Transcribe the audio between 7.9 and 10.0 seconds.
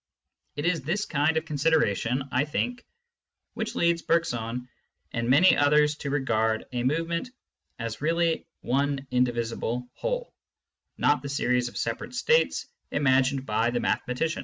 really one indivisible